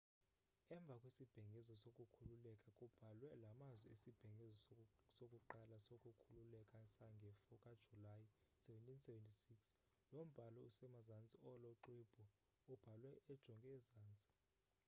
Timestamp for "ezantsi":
13.77-14.29